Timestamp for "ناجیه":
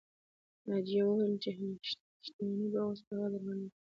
0.67-1.03